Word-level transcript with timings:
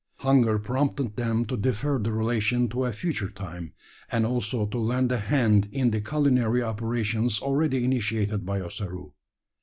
Hunger 0.17 0.57
prompted 0.57 1.15
them 1.15 1.45
to 1.45 1.55
defer 1.55 1.99
the 1.99 2.11
relation 2.11 2.67
to 2.69 2.85
a 2.85 2.91
future 2.91 3.29
time; 3.29 3.73
and 4.11 4.25
also 4.25 4.65
to 4.65 4.79
lend 4.79 5.11
a 5.11 5.19
hand 5.19 5.69
in 5.71 5.91
the 5.91 6.01
culinary 6.01 6.63
operations 6.63 7.39
already 7.39 7.83
initiated 7.83 8.43
by 8.43 8.61
Ossaroo. 8.61 9.13